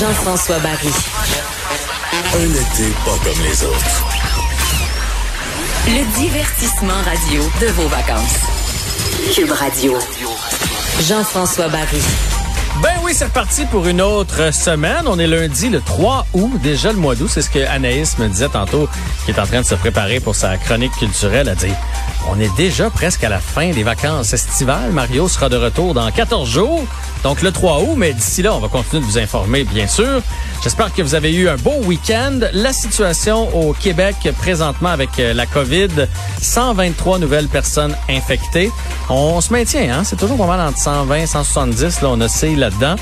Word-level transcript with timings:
Jean-François 0.00 0.58
Barry. 0.58 0.90
Un 2.34 2.50
été 2.50 2.92
pas 3.04 3.16
comme 3.22 3.42
les 3.44 3.64
autres. 3.64 4.04
Le 5.86 6.18
divertissement 6.18 7.00
radio 7.04 7.42
de 7.60 7.66
vos 7.68 7.86
vacances. 7.86 8.38
Cube 9.32 9.52
Radio. 9.52 9.96
Jean-François 11.00 11.68
Barry. 11.68 12.02
Ben 12.82 12.90
oui, 13.04 13.12
c'est 13.14 13.26
reparti 13.26 13.66
pour 13.66 13.86
une 13.86 14.00
autre 14.00 14.52
semaine. 14.52 15.04
On 15.06 15.16
est 15.18 15.28
lundi 15.28 15.68
le 15.68 15.80
3 15.80 16.26
août, 16.32 16.60
déjà 16.60 16.90
le 16.90 16.98
mois 16.98 17.14
d'août. 17.14 17.30
C'est 17.30 17.42
ce 17.42 17.50
que 17.50 17.64
Anaïs 17.64 18.18
me 18.18 18.26
disait 18.28 18.48
tantôt, 18.48 18.88
qui 19.24 19.30
est 19.30 19.38
en 19.38 19.46
train 19.46 19.60
de 19.60 19.66
se 19.66 19.76
préparer 19.76 20.18
pour 20.18 20.34
sa 20.34 20.56
chronique 20.56 20.96
culturelle. 20.96 21.48
Elle 21.48 21.68
dit, 21.68 21.74
on 22.28 22.40
est 22.40 22.54
déjà 22.56 22.90
presque 22.90 23.22
à 23.22 23.28
la 23.28 23.38
fin 23.38 23.70
des 23.70 23.84
vacances 23.84 24.32
estivales. 24.32 24.90
Mario 24.90 25.28
sera 25.28 25.48
de 25.48 25.56
retour 25.56 25.94
dans 25.94 26.10
14 26.10 26.48
jours, 26.48 26.84
donc 27.24 27.42
le 27.42 27.50
3 27.50 27.80
août. 27.80 27.94
Mais 27.96 28.12
d'ici 28.12 28.42
là, 28.42 28.54
on 28.54 28.60
va 28.60 28.68
continuer 28.68 29.00
de 29.02 29.06
vous 29.06 29.18
informer, 29.18 29.64
bien 29.64 29.88
sûr. 29.88 30.22
J'espère 30.62 30.92
que 30.94 31.02
vous 31.02 31.16
avez 31.16 31.34
eu 31.34 31.48
un 31.48 31.56
beau 31.56 31.74
week-end. 31.84 32.38
La 32.52 32.72
situation 32.72 33.48
au 33.56 33.72
Québec 33.72 34.16
présentement 34.38 34.90
avec 34.90 35.18
euh, 35.18 35.34
la 35.34 35.46
COVID, 35.46 35.88
123 36.40 37.18
nouvelles 37.18 37.48
personnes 37.48 37.96
infectées. 38.08 38.70
On 39.08 39.40
se 39.40 39.52
maintient, 39.52 39.92
hein? 39.92 40.04
c'est 40.04 40.16
toujours 40.16 40.36
pas 40.36 40.46
mal 40.46 40.60
entre 40.60 40.78
120 40.78 41.26
170. 41.26 42.02
Là, 42.02 42.08
on 42.10 42.20
oscille 42.20 42.58
là-dedans. 42.58 42.96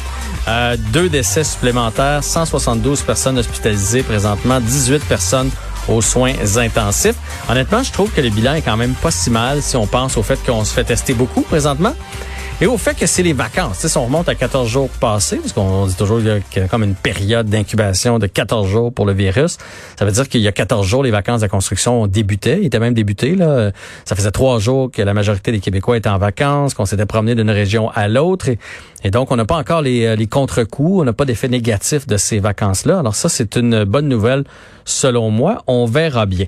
Euh, 0.48 0.76
deux 0.92 1.08
décès 1.08 1.44
supplémentaires, 1.44 2.24
172 2.24 3.02
personnes 3.02 3.38
hospitalisées 3.38 4.02
présentement, 4.02 4.60
18 4.60 5.04
personnes 5.04 5.50
aux 5.88 6.00
soins 6.00 6.32
intensifs. 6.56 7.16
Honnêtement, 7.48 7.82
je 7.82 7.92
trouve 7.92 8.10
que 8.10 8.20
le 8.20 8.30
bilan 8.30 8.54
est 8.54 8.62
quand 8.62 8.76
même 8.76 8.94
pas 8.94 9.10
si 9.10 9.30
mal 9.30 9.62
si 9.62 9.76
on 9.76 9.86
pense 9.86 10.16
au 10.16 10.22
fait 10.22 10.38
qu'on 10.44 10.64
se 10.64 10.72
fait 10.72 10.84
tester 10.84 11.14
beaucoup 11.14 11.42
présentement. 11.42 11.94
Et 12.62 12.66
au 12.66 12.78
fait 12.78 12.94
que 12.94 13.06
c'est 13.06 13.24
les 13.24 13.32
vacances. 13.32 13.84
si 13.84 13.98
on 13.98 14.04
remonte 14.04 14.28
à 14.28 14.36
14 14.36 14.68
jours 14.68 14.88
passés, 14.88 15.38
parce 15.38 15.88
dit 15.88 15.96
toujours 15.96 16.20
qu'il 16.20 16.62
y 16.62 16.64
a 16.64 16.68
comme 16.68 16.84
une 16.84 16.94
période 16.94 17.48
d'incubation 17.48 18.20
de 18.20 18.28
14 18.28 18.68
jours 18.68 18.92
pour 18.92 19.04
le 19.04 19.12
virus, 19.12 19.58
ça 19.98 20.04
veut 20.04 20.12
dire 20.12 20.28
qu'il 20.28 20.42
y 20.42 20.46
a 20.46 20.52
14 20.52 20.86
jours, 20.86 21.02
les 21.02 21.10
vacances 21.10 21.40
de 21.40 21.48
construction 21.48 22.06
débutaient, 22.06 22.60
ils 22.60 22.66
étaient 22.66 22.78
même 22.78 22.94
débutés. 22.94 23.34
Là. 23.34 23.72
Ça 24.04 24.14
faisait 24.14 24.30
trois 24.30 24.60
jours 24.60 24.92
que 24.92 25.02
la 25.02 25.12
majorité 25.12 25.50
des 25.50 25.58
Québécois 25.58 25.96
étaient 25.96 26.08
en 26.08 26.18
vacances, 26.18 26.74
qu'on 26.74 26.86
s'était 26.86 27.04
promené 27.04 27.34
d'une 27.34 27.50
région 27.50 27.90
à 27.90 28.06
l'autre. 28.06 28.48
Et, 29.02 29.10
donc, 29.10 29.32
on 29.32 29.36
n'a 29.36 29.44
pas 29.44 29.56
encore 29.56 29.82
les, 29.82 30.14
les 30.14 30.26
contre-coups, 30.28 31.00
on 31.00 31.04
n'a 31.04 31.12
pas 31.12 31.24
d'effet 31.24 31.48
négatif 31.48 32.06
de 32.06 32.16
ces 32.16 32.38
vacances-là. 32.38 33.00
Alors 33.00 33.16
ça, 33.16 33.28
c'est 33.28 33.56
une 33.56 33.82
bonne 33.82 34.06
nouvelle 34.06 34.44
selon 34.84 35.30
moi. 35.30 35.64
On 35.66 35.84
verra 35.86 36.26
bien. 36.26 36.46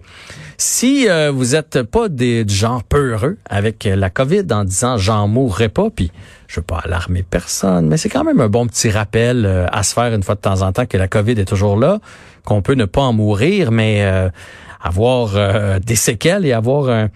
Si 0.57 1.09
euh, 1.09 1.31
vous 1.31 1.55
êtes 1.55 1.83
pas 1.83 2.09
des, 2.09 2.45
du 2.45 2.55
genre 2.55 2.83
peureux 2.85 3.37
avec 3.49 3.85
la 3.85 4.11
COVID 4.11 4.45
en 4.51 4.65
disant 4.65 4.97
j'en 4.97 5.27
mourrai 5.29 5.69
pas, 5.69 5.91
puis 5.91 6.13
je 6.47 6.57
veux 6.61 6.65
pas 6.65 6.79
alarmer 6.85 7.23
personne, 7.23 7.89
mais 7.89 7.97
c'est 7.97 8.09
quand 8.09 8.25
même 8.25 8.41
un 8.41 8.49
bon 8.49 8.67
petit 8.67 8.91
rappel 8.91 9.45
euh, 9.47 9.67
à 9.73 9.83
se 9.83 9.95
faire 9.95 10.15
une 10.15 10.23
fois 10.23 10.35
de 10.35 10.41
temps 10.41 10.63
en 10.63 10.73
temps 10.73 10.87
que 10.87 10.97
la 10.97 11.09
COVID 11.09 11.33
est 11.33 11.45
toujours 11.45 11.77
là, 11.77 11.99
qu'on 12.45 12.63
peut 12.63 12.75
ne 12.75 12.85
pas 12.85 13.03
en 13.03 13.13
mourir, 13.13 13.73
mais 13.73 14.05
euh, 14.05 14.29
avoir 14.83 15.81
des 15.81 15.97
séquelles 15.97 16.45
et 16.45 16.53
avoir 16.53 16.91
un 16.91 17.09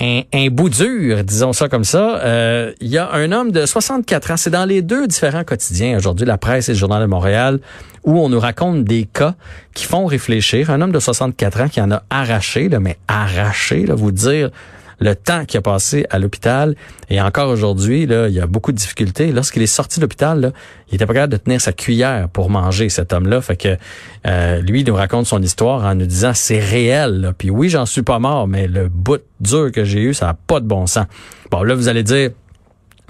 un, 0.00 0.22
un, 0.32 0.48
bout 0.48 0.68
dur, 0.68 1.24
disons 1.24 1.52
ça 1.52 1.68
comme 1.68 1.84
ça. 1.84 2.18
Euh, 2.18 2.72
il 2.80 2.88
y 2.88 2.98
a 2.98 3.10
un 3.12 3.32
homme 3.32 3.50
de 3.50 3.64
64 3.64 4.30
ans, 4.30 4.36
c'est 4.36 4.50
dans 4.50 4.64
les 4.64 4.82
deux 4.82 5.06
différents 5.06 5.44
quotidiens, 5.44 5.96
aujourd'hui 5.96 6.26
la 6.26 6.38
presse 6.38 6.68
et 6.68 6.72
le 6.72 6.78
journal 6.78 7.00
de 7.00 7.06
Montréal, 7.06 7.60
où 8.04 8.20
on 8.20 8.28
nous 8.28 8.40
raconte 8.40 8.84
des 8.84 9.04
cas 9.04 9.34
qui 9.74 9.84
font 9.84 10.06
réfléchir. 10.06 10.70
Un 10.70 10.80
homme 10.80 10.92
de 10.92 11.00
64 11.00 11.60
ans 11.60 11.68
qui 11.68 11.80
en 11.80 11.90
a 11.90 12.02
arraché, 12.10 12.68
là, 12.68 12.80
mais 12.80 12.98
arraché, 13.08 13.86
là, 13.86 13.94
vous 13.94 14.12
dire 14.12 14.50
le 14.98 15.14
temps 15.14 15.44
qu'il 15.44 15.58
a 15.58 15.62
passé 15.62 16.06
à 16.10 16.18
l'hôpital. 16.18 16.74
Et 17.10 17.20
encore 17.20 17.50
aujourd'hui, 17.50 18.06
là, 18.06 18.28
il 18.28 18.34
y 18.34 18.40
a 18.40 18.46
beaucoup 18.46 18.72
de 18.72 18.76
difficultés. 18.76 19.32
Lorsqu'il 19.32 19.62
est 19.62 19.66
sorti 19.66 20.00
de 20.00 20.04
l'hôpital, 20.04 20.52
il 20.90 20.94
était 20.94 21.06
pas 21.06 21.14
capable 21.14 21.32
de 21.32 21.38
tenir 21.38 21.60
sa 21.60 21.72
cuillère 21.72 22.28
pour 22.28 22.50
manger, 22.50 22.88
cet 22.88 23.12
homme-là. 23.12 23.40
Fait 23.40 23.56
que 23.56 23.76
euh, 24.26 24.60
lui, 24.60 24.80
il 24.80 24.86
nous 24.86 24.94
raconte 24.94 25.26
son 25.26 25.42
histoire 25.42 25.84
en 25.84 25.94
nous 25.94 26.06
disant 26.06 26.32
c'est 26.34 26.60
réel. 26.60 27.32
Puis 27.36 27.50
oui, 27.50 27.68
j'en 27.68 27.86
suis 27.86 28.02
pas 28.02 28.18
mort, 28.18 28.48
mais 28.48 28.68
le 28.68 28.88
bout 28.88 29.22
dur 29.40 29.70
que 29.72 29.84
j'ai 29.84 30.00
eu, 30.00 30.14
ça 30.14 30.30
a 30.30 30.34
pas 30.34 30.60
de 30.60 30.66
bon 30.66 30.86
sens. 30.86 31.06
Bon, 31.50 31.62
là, 31.62 31.74
vous 31.74 31.88
allez 31.88 32.02
dire. 32.02 32.30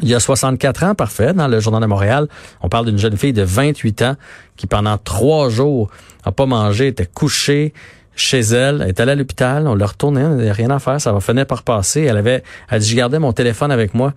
Il 0.02 0.08
y 0.08 0.14
a 0.14 0.20
64 0.20 0.84
ans, 0.84 0.94
parfait, 0.94 1.32
dans 1.32 1.48
le 1.48 1.58
Journal 1.58 1.80
de 1.80 1.86
Montréal, 1.86 2.28
on 2.60 2.68
parle 2.68 2.84
d'une 2.84 2.98
jeune 2.98 3.16
fille 3.16 3.32
de 3.32 3.40
28 3.40 4.02
ans 4.02 4.16
qui, 4.54 4.66
pendant 4.66 4.98
trois 4.98 5.48
jours, 5.48 5.88
a 6.22 6.32
pas 6.32 6.44
mangé, 6.44 6.88
était 6.88 7.06
couchée, 7.06 7.72
chez 8.16 8.40
elle, 8.40 8.80
elle 8.82 8.88
est 8.88 9.00
allée 9.00 9.12
à 9.12 9.14
l'hôpital, 9.14 9.68
on 9.68 9.74
l'a 9.74 9.86
retourné, 9.86 10.22
on 10.24 10.30
n'avait 10.30 10.50
rien 10.50 10.70
à 10.70 10.78
faire, 10.78 11.00
ça 11.00 11.12
va 11.12 11.20
finir 11.20 11.46
par 11.46 11.62
passer. 11.62 12.02
Elle 12.02 12.16
avait, 12.16 12.42
elle 12.70 12.80
dit, 12.80 12.88
je 12.88 12.96
gardais 12.96 13.18
mon 13.18 13.32
téléphone 13.32 13.70
avec 13.70 13.94
moi. 13.94 14.14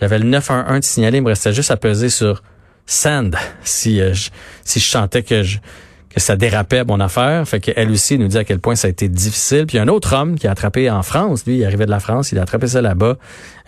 J'avais 0.00 0.18
le 0.18 0.24
911 0.24 0.80
de 0.80 0.84
signaler, 0.84 1.18
il 1.18 1.22
me 1.22 1.28
restait 1.28 1.52
juste 1.52 1.70
à 1.70 1.76
peser 1.76 2.08
sur 2.08 2.42
send 2.86 3.36
si 3.62 4.00
euh, 4.00 4.12
je, 4.12 4.30
si 4.64 4.80
je 4.80 4.90
sentais 4.90 5.22
que 5.22 5.42
je, 5.42 5.58
que 6.08 6.20
ça 6.20 6.36
dérapait 6.36 6.84
mon 6.84 7.00
affaire. 7.00 7.46
Fait 7.46 7.60
qu'elle 7.60 7.90
aussi 7.90 8.18
nous 8.18 8.28
dit 8.28 8.38
à 8.38 8.44
quel 8.44 8.60
point 8.60 8.76
ça 8.76 8.86
a 8.86 8.90
été 8.90 9.08
difficile. 9.08 9.66
Puis 9.66 9.78
un 9.78 9.88
autre 9.88 10.14
homme 10.14 10.38
qui 10.38 10.46
a 10.46 10.52
attrapé 10.52 10.90
en 10.90 11.02
France, 11.02 11.44
lui, 11.46 11.58
il 11.58 11.64
arrivait 11.64 11.86
de 11.86 11.90
la 11.90 12.00
France, 12.00 12.32
il 12.32 12.38
a 12.38 12.42
attrapé 12.42 12.66
ça 12.66 12.80
là-bas. 12.80 13.18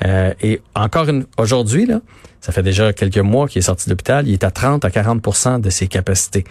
Euh, 0.05 0.33
et 0.41 0.63
encore 0.75 1.09
une 1.09 1.27
aujourd'hui, 1.39 1.87
là, 1.87 2.01
ça 2.41 2.53
fait 2.53 2.63
déjà 2.63 2.93
quelques 2.93 3.19
mois 3.19 3.49
qu'il 3.49 3.59
est 3.59 3.63
sorti 3.63 3.87
de 3.87 3.91
l'hôpital, 3.91 4.27
il 4.29 4.33
est 4.33 4.45
à 4.45 4.51
30 4.51 4.85
à 4.85 4.89
40% 4.89 5.61
de 5.61 5.71
ses 5.71 5.89
capacités. 5.89 6.45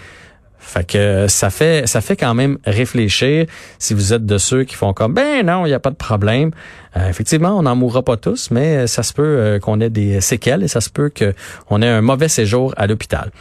Fait 0.60 0.86
que 0.86 1.28
ça 1.28 1.50
fait 1.50 1.88
ça 1.88 2.02
fait 2.02 2.16
quand 2.16 2.34
même 2.34 2.58
réfléchir 2.66 3.46
si 3.78 3.94
vous 3.94 4.14
êtes 4.14 4.26
de 4.26 4.38
ceux 4.38 4.64
qui 4.64 4.76
font 4.76 4.94
comme 4.94 5.14
ben 5.14 5.46
non, 5.46 5.66
il 5.66 5.70
n'y 5.70 5.76
a 5.76 5.80
pas 5.80 5.92
de 5.92 5.96
problème. 5.96 6.52
Euh, 6.98 7.10
effectivement, 7.10 7.58
on 7.58 7.64
n'en 7.64 7.76
mourra 7.76 8.04
pas 8.04 8.18
tous, 8.18 8.52
mais 8.52 8.88
ça 8.88 9.04
se 9.04 9.14
peut 9.14 9.24
euh, 9.24 9.60
qu'on 9.60 9.80
ait 9.82 9.90
des 9.90 10.22
séquelles 10.22 10.64
et 10.64 10.68
ça 10.68 10.82
se 10.82 10.90
peut 10.90 11.12
qu'on 11.12 11.82
ait 11.82 11.88
un 11.88 12.02
mauvais 12.02 12.30
séjour 12.30 12.74
à 12.78 12.88
l'hôpital. 12.88 13.32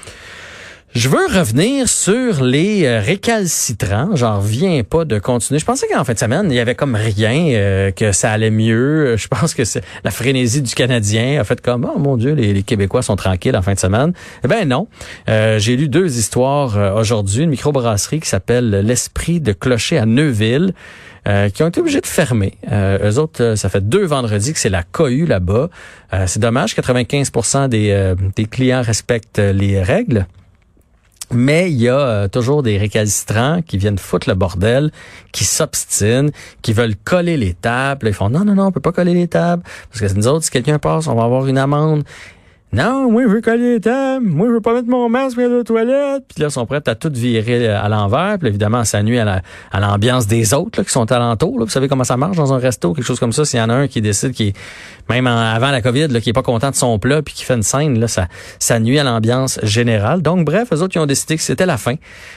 Je 0.94 1.09
veux 1.09 1.27
revenir 1.27 1.88
sur 1.88 2.44
les 2.44 2.84
euh, 2.84 3.00
récalcitrants. 3.00 4.15
J'en 4.15 4.38
reviens 4.38 4.84
pas 4.84 5.05
de 5.05 5.19
continuer. 5.19 5.59
Je 5.59 5.65
pensais 5.65 5.88
qu'en 5.88 6.05
fin 6.05 6.12
de 6.12 6.19
semaine, 6.21 6.47
il 6.50 6.55
y 6.55 6.60
avait 6.60 6.77
comme 6.77 6.94
rien, 6.94 7.49
euh, 7.49 7.91
que 7.91 8.12
ça 8.12 8.31
allait 8.31 8.53
mieux. 8.53 9.16
Je 9.16 9.27
pense 9.27 9.55
que 9.55 9.65
c'est 9.65 9.82
la 10.05 10.12
frénésie 10.12 10.62
du 10.62 10.72
Canadien 10.72 11.41
a 11.41 11.43
fait 11.43 11.60
comme, 11.60 11.91
oh 11.93 11.99
mon 11.99 12.16
Dieu, 12.16 12.34
les, 12.34 12.62
Québécois 12.62 13.03
sont 13.03 13.16
tranquilles 13.16 13.56
en 13.56 13.62
fin 13.62 13.75
de 13.75 13.78
semaine. 13.81 14.12
Eh 14.44 14.47
ben 14.47 14.69
non. 14.69 14.87
Euh, 15.28 15.59
j'ai 15.59 15.77
lu 15.77 15.88
deux 15.88 16.16
histoires 16.16 16.97
aujourd'hui. 16.97 17.43
Une 17.43 17.50
microbrasserie 17.50 18.21
qui 18.21 18.28
s'appelle 18.28 18.71
L'Esprit 18.71 19.41
de 19.41 19.53
Clocher 19.53 19.99
à 19.99 20.06
Neuville. 20.06 20.75
qui 21.55 21.62
ont 21.65 21.69
été 21.69 21.81
obligés 21.81 22.03
de 22.03 22.06
fermer. 22.06 22.56
Euh, 22.71 23.11
eux 23.11 23.19
autres, 23.19 23.56
ça 23.56 23.69
fait 23.69 23.84
deux 23.84 24.05
vendredis 24.05 24.53
que 24.53 24.61
c'est 24.61 24.69
la 24.69 24.84
cohue 24.84 25.26
là-bas. 25.26 25.71
c'est 26.26 26.38
dommage, 26.38 26.76
95 26.76 27.69
des, 27.69 28.15
des 28.37 28.44
clients 28.44 28.82
respectent 28.82 29.41
les 29.41 29.82
règles. 29.82 30.28
Mais 31.33 31.71
il 31.71 31.81
y 31.81 31.89
a 31.89 31.99
euh, 31.99 32.29
toujours 32.29 32.62
des 32.62 32.79
récalcitrants 32.79 33.62
qui 33.62 33.79
viennent 33.79 33.99
foutre 33.99 34.29
le 34.29 34.35
bordel, 34.35 34.91
qui 35.33 35.45
s'obstinent, 35.45 36.31
qui 36.62 36.73
veulent 36.73 36.97
coller 37.05 37.37
les 37.37 37.55
tables. 37.55 38.09
Ils 38.09 38.15
font 38.15 38.29
non, 38.29 38.45
non, 38.45 38.55
non, 38.55 38.67
on 38.67 38.73
peut 38.73 38.81
pas 38.81 38.93
coller 38.93 39.15
les 39.15 39.29
tables. 39.29 39.62
Parce 39.91 40.01
que 40.01 40.19
nous 40.19 40.27
autres, 40.27 40.45
si 40.45 40.51
quelqu'un 40.51 40.79
passe, 40.79 41.07
on 41.07 41.15
va 41.15 41.25
avoir 41.25 41.47
une 41.47 41.59
amende. 41.59 42.05
Non, 42.75 43.09
moi, 43.09 43.23
je 43.23 43.29
veux 43.29 43.41
coller 43.41 43.75
les 43.75 43.81
tables. 43.81 44.27
Moi, 44.27 44.49
je 44.49 44.55
veux 44.55 44.61
pas 44.61 44.75
mettre 44.75 44.89
mon 44.89 45.09
masque 45.09 45.39
à 45.39 45.47
la 45.47 45.62
toilette. 45.62 46.25
Puis 46.27 46.43
là, 46.43 46.49
ils 46.49 46.51
sont 46.51 46.67
prêts 46.67 46.83
à 46.85 46.97
tout 46.97 47.12
virer 47.15 47.69
à 47.69 47.89
l'envers. 47.89 48.37
Puis 48.41 48.49
évidemment, 48.49 48.85
ça 48.85 49.01
nuit 49.05 49.21
à 49.21 49.41
l'ambiance 49.79 50.27
des 50.27 50.53
autres 50.55 50.81
là, 50.81 50.85
qui 50.85 50.91
sont 50.91 51.12
alentours. 51.12 51.57
Vous 51.61 51.69
savez 51.69 51.87
comment 51.87 52.03
ça 52.03 52.17
marche 52.17 52.37
dans 52.37 52.53
un 52.53 52.59
resto, 52.59 52.93
quelque 52.93 53.05
chose 53.05 53.21
comme 53.21 53.33
ça? 53.33 53.45
S'il 53.45 53.61
y 53.61 53.62
en 53.62 53.71
a 53.71 53.75
un 53.75 53.87
qui 53.87 54.01
décide, 54.01 54.33
qui 54.33 54.55
même 55.09 55.29
avant 55.29 55.71
la 55.71 55.83
COVID, 55.83 56.09
là, 56.09 56.21
qui 56.21 56.31
est 56.31 56.33
pas 56.33 56.43
content 56.43 56.71
de 56.71 56.75
son 56.75 56.99
plat 56.99 57.23
puis 57.23 57.35
qui 57.35 57.45
fait 57.45 57.55
une 57.55 57.62
scène, 57.62 58.01
là, 58.01 58.09
ça, 58.09 58.27
ça 58.59 58.81
nuit 58.81 58.99
à 58.99 59.05
l'ambiance 59.05 59.61
générale. 59.62 60.21
Donc, 60.21 60.45
bref, 60.45 60.69
eux 60.73 60.83
autres, 60.83 60.97
ils 60.97 61.01
ont 61.01 61.06
décidé 61.06 61.37
que 61.37 61.43
c'était 61.43 61.67
la 61.67 61.77
fin. 61.77 61.95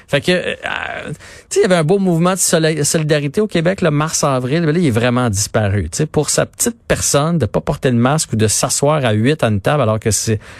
Fait 0.07 0.21
que, 0.21 0.31
euh, 0.31 0.53
tu 1.07 1.13
sais, 1.49 1.59
il 1.61 1.63
y 1.63 1.65
avait 1.65 1.77
un 1.77 1.83
beau 1.83 1.97
mouvement 1.97 2.33
de 2.33 2.83
solidarité 2.83 3.41
au 3.41 3.47
Québec, 3.47 3.81
le 3.81 3.89
mars-avril. 3.89 4.65
Là, 4.65 4.71
il 4.75 4.85
est 4.85 4.91
vraiment 4.91 5.31
disparu. 5.31 5.89
Tu 5.89 5.97
sais, 5.97 6.05
pour 6.05 6.29
sa 6.29 6.45
petite 6.45 6.77
personne, 6.87 7.39
de 7.39 7.47
pas 7.47 7.61
porter 7.61 7.89
le 7.89 7.97
masque 7.97 8.33
ou 8.33 8.35
de 8.35 8.47
s'asseoir 8.47 9.03
à 9.03 9.13
huit 9.13 9.43
à 9.43 9.47
une 9.47 9.61
table 9.61 9.81
alors 9.81 9.99
que 9.99 10.11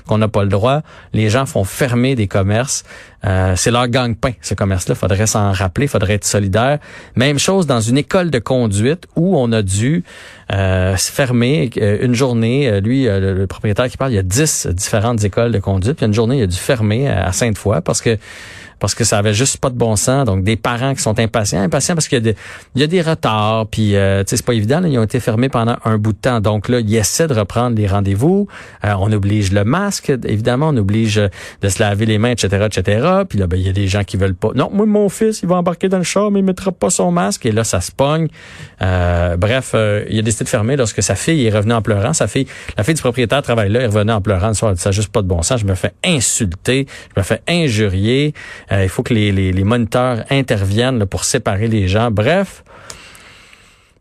qu'on 0.08 0.18
n'a 0.18 0.28
pas 0.28 0.44
le 0.44 0.50
droit. 0.50 0.82
Les 1.14 1.30
gens 1.30 1.46
font 1.46 1.64
fermer 1.64 2.16
des 2.16 2.28
commerces. 2.28 2.84
Euh, 3.26 3.54
c'est 3.56 3.72
leur 3.72 3.88
gang-pain, 3.88 4.34
ce 4.42 4.54
commerce-là. 4.54 4.96
Faudrait 4.96 5.28
s'en 5.28 5.52
rappeler, 5.52 5.88
faudrait 5.88 6.14
être 6.14 6.26
solidaire. 6.26 6.80
Même 7.16 7.40
chose 7.40 7.66
dans 7.66 7.82
une 7.82 7.98
école 7.98 8.30
de 8.30 8.40
conduite 8.40 9.08
où 9.16 9.38
on 9.38 9.52
a 9.52 9.62
dû 9.62 10.04
euh, 10.54 10.96
fermer 10.98 11.70
euh, 11.78 11.98
une 12.02 12.14
journée. 12.14 12.80
Lui, 12.82 13.06
le, 13.06 13.46
propriétaire 13.48 13.90
qui 13.90 13.98
parle, 13.98 14.12
il 14.12 14.16
y 14.16 14.20
a 14.20 14.24
dix 14.24 14.68
différentes 14.68 15.24
écoles 15.24 15.52
de 15.52 15.60
conduite. 15.60 15.98
Puis 15.98 16.06
une 16.06 16.14
journée, 16.14 16.38
il 16.38 16.44
a 16.44 16.48
dû 16.48 16.58
fermer 16.58 17.10
à 17.10 17.32
Sainte-Foy 17.32 17.82
parce 17.82 18.02
que 18.02 18.18
parce 18.80 18.94
que 18.94 19.04
ça 19.04 19.18
avait 19.18 19.34
juste 19.34 19.58
pas 19.58 19.70
de 19.70 19.76
bon 19.76 19.96
sens. 19.96 20.26
Donc 20.26 20.44
des 20.44 20.56
parents 20.56 20.94
qui 20.94 21.02
sont 21.02 21.18
impatients, 21.20 21.62
impatients 21.62 21.96
parce 21.96 22.08
qu'il 22.08 22.18
y 22.18 22.30
a 22.30 22.34
des, 22.34 22.36
y 22.76 22.84
a 22.84 22.88
des 22.88 23.02
retards, 23.02 23.68
puis 23.68 23.96
euh, 23.96 24.24
c'est 24.26 24.46
pas 24.46 24.54
évident. 24.54 24.84
ils 24.84 24.98
ont 24.98 25.04
été 25.04 25.20
fermés 25.20 25.50
pendant 25.50 25.78
un 25.86 25.98
bout 25.98 26.14
de 26.14 26.18
temps. 26.18 26.40
Donc 26.40 26.70
là, 26.70 26.80
ils 26.80 26.96
essaient 26.96 27.28
de 27.28 27.34
reprendre 27.34 27.76
les 27.76 27.88
rendez-vous. 27.88 28.48
Euh, 28.86 28.94
on 29.00 29.12
oblige 29.12 29.47
le 29.54 29.64
masque, 29.64 30.10
évidemment, 30.10 30.70
on 30.70 30.78
oblige 30.78 31.16
de 31.16 31.70
se 31.70 31.82
laver 31.82 32.06
les 32.06 32.18
mains, 32.18 32.32
etc., 32.32 32.66
etc. 32.66 33.08
Puis 33.28 33.40
là, 33.40 33.48
ben, 33.48 33.58
il 33.58 33.66
y 33.66 33.70
a 33.70 33.74
des 33.74 33.88
gens 33.88 34.04
qui 34.04 34.18
veulent 34.18 34.36
pas. 34.36 34.50
Non, 34.56 34.70
moi, 34.72 34.86
mon 34.86 35.10
fils, 35.10 35.42
il 35.44 35.50
va 35.50 35.56
embarquer 35.56 35.90
dans 35.90 35.98
le 35.98 36.04
char, 36.04 36.32
mais 36.32 36.40
il 36.40 36.46
mettra 36.46 36.72
pas 36.72 36.90
son 36.90 37.12
masque. 37.12 37.46
Et 37.46 37.52
là, 37.52 37.64
ça 37.64 37.82
se 37.82 37.92
pogne. 37.92 38.28
Euh, 38.82 39.38
bref, 39.38 39.72
euh, 39.74 40.06
il 40.10 40.20
a 40.20 40.22
décidé 40.22 40.46
de 40.46 40.50
fermer 40.50 40.76
lorsque 40.76 41.02
sa 41.04 41.16
fille 41.16 41.46
est 41.46 41.50
revenue 41.50 41.74
en 41.74 41.82
pleurant. 41.82 42.14
Sa 42.14 42.28
fille, 42.28 42.48
la 42.78 42.84
fille 42.84 42.96
du 42.96 43.02
propriétaire 43.02 43.42
travaille 43.42 43.70
là, 43.70 43.82
elle 43.82 43.88
revenait 43.88 44.14
en 44.14 44.22
pleurant. 44.22 44.54
Ça 44.54 44.74
n'a 44.74 44.92
juste 44.92 45.12
pas 45.12 45.22
de 45.22 45.28
bon 45.28 45.42
sens. 45.42 45.62
Je 45.62 45.66
me 45.66 45.76
fais 45.76 45.94
insulter, 46.04 46.88
je 47.16 47.20
me 47.20 47.24
fais 47.24 47.42
injurier. 47.48 48.34
Euh, 48.72 48.84
il 48.84 48.90
faut 48.90 49.04
que 49.04 49.14
les, 49.14 49.32
les, 49.32 49.52
les 49.52 49.64
moniteurs 49.64 50.24
interviennent 50.30 51.06
pour 51.06 51.24
séparer 51.24 51.68
les 51.68 51.88
gens. 51.88 52.12
Bref, 52.12 52.64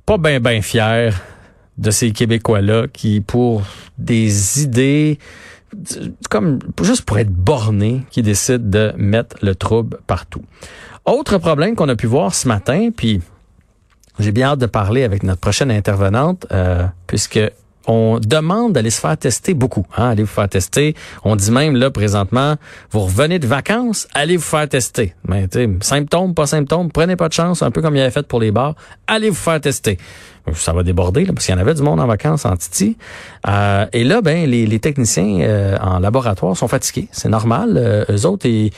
pas 0.04 0.18
bien, 0.18 0.40
bien 0.40 0.62
fier 0.62 1.20
de 1.78 1.90
ces 1.90 2.12
Québécois-là 2.12 2.86
qui, 2.92 3.20
pour 3.20 3.62
des 3.98 4.62
idées, 4.62 5.18
comme 6.30 6.58
juste 6.82 7.02
pour 7.02 7.18
être 7.18 7.30
bornés, 7.32 8.02
qui 8.10 8.22
décident 8.22 8.64
de 8.64 8.92
mettre 8.96 9.36
le 9.42 9.54
trouble 9.54 9.98
partout. 10.06 10.42
Autre 11.04 11.38
problème 11.38 11.74
qu'on 11.74 11.88
a 11.88 11.96
pu 11.96 12.06
voir 12.06 12.34
ce 12.34 12.48
matin, 12.48 12.90
puis 12.96 13.20
j'ai 14.18 14.32
bien 14.32 14.48
hâte 14.48 14.58
de 14.58 14.66
parler 14.66 15.02
avec 15.02 15.22
notre 15.22 15.40
prochaine 15.40 15.70
intervenante, 15.70 16.46
euh, 16.50 16.86
puisque 17.06 17.40
on 17.86 18.18
demande 18.18 18.72
d'aller 18.72 18.90
se 18.90 19.00
faire 19.00 19.16
tester 19.16 19.54
beaucoup. 19.54 19.86
Hein, 19.96 20.10
allez 20.10 20.22
vous 20.22 20.28
faire 20.28 20.48
tester. 20.48 20.94
On 21.24 21.36
dit 21.36 21.50
même 21.50 21.76
là 21.76 21.90
présentement, 21.90 22.56
vous 22.90 23.00
revenez 23.00 23.38
de 23.38 23.46
vacances, 23.46 24.08
allez 24.14 24.36
vous 24.36 24.42
faire 24.42 24.68
tester. 24.68 25.14
Mais 25.26 25.48
symptômes, 25.80 26.34
pas 26.34 26.46
symptômes, 26.46 26.90
prenez 26.90 27.16
pas 27.16 27.28
de 27.28 27.32
chance, 27.32 27.62
un 27.62 27.70
peu 27.70 27.82
comme 27.82 27.96
il 27.96 28.00
avait 28.00 28.10
fait 28.10 28.26
pour 28.26 28.40
les 28.40 28.50
bars, 28.50 28.74
allez 29.06 29.30
vous 29.30 29.36
faire 29.36 29.60
tester. 29.60 29.98
Ça 30.54 30.72
va 30.72 30.82
déborder 30.84 31.24
là, 31.24 31.32
parce 31.32 31.46
qu'il 31.46 31.54
y 31.54 31.58
en 31.58 31.60
avait 31.60 31.74
du 31.74 31.82
monde 31.82 31.98
en 31.98 32.06
vacances 32.06 32.44
en 32.44 32.56
Titi. 32.56 32.96
Euh, 33.48 33.86
et 33.92 34.04
là, 34.04 34.22
ben 34.22 34.48
les, 34.48 34.78
techniciens 34.78 35.40
euh, 35.40 35.76
en 35.80 35.98
laboratoire 35.98 36.56
sont 36.56 36.68
fatigués. 36.68 37.08
C'est 37.10 37.28
normal. 37.28 37.74
Euh, 37.76 38.04
eux 38.10 38.26
autres, 38.26 38.46
ils 38.46 38.70